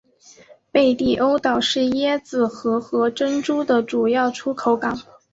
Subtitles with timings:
[0.71, 4.99] 贝蒂欧岛是椰子核和珍珠的主要出口港。